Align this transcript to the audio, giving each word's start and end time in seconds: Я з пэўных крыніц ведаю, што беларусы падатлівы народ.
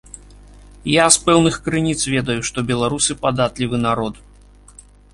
Я 0.91 1.05
з 1.15 1.21
пэўных 1.25 1.59
крыніц 1.69 1.99
ведаю, 2.15 2.39
што 2.49 2.67
беларусы 2.73 3.19
падатлівы 3.27 3.77
народ. 3.87 4.15